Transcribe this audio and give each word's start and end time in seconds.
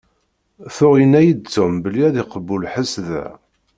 Tuɣ 0.75 0.93
yenna-yi-d 0.99 1.43
Tom 1.53 1.73
belli 1.83 2.01
ad 2.07 2.15
iqewwu 2.21 2.55
lḥess 2.63 2.93
da. 3.07 3.25